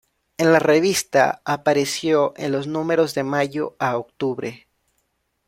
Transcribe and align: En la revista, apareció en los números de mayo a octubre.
En 0.39 0.51
la 0.51 0.57
revista, 0.57 1.43
apareció 1.45 2.33
en 2.35 2.53
los 2.53 2.65
números 2.65 3.13
de 3.13 3.21
mayo 3.23 3.75
a 3.77 3.99
octubre. 3.99 4.65